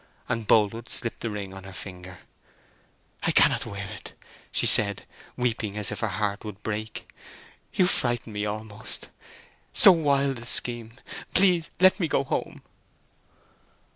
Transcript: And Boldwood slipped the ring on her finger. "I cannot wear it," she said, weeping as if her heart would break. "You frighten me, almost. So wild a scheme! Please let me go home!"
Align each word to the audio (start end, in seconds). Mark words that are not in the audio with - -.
And 0.27 0.47
Boldwood 0.47 0.89
slipped 0.89 1.19
the 1.19 1.29
ring 1.29 1.53
on 1.53 1.63
her 1.63 1.71
finger. 1.73 2.21
"I 3.21 3.29
cannot 3.29 3.67
wear 3.67 3.87
it," 3.91 4.13
she 4.51 4.65
said, 4.65 5.05
weeping 5.37 5.77
as 5.77 5.91
if 5.91 5.99
her 5.99 6.07
heart 6.07 6.43
would 6.43 6.63
break. 6.63 7.13
"You 7.71 7.85
frighten 7.85 8.33
me, 8.33 8.43
almost. 8.43 9.09
So 9.73 9.91
wild 9.91 10.39
a 10.39 10.45
scheme! 10.45 10.93
Please 11.35 11.69
let 11.79 11.99
me 11.99 12.07
go 12.07 12.23
home!" 12.23 12.63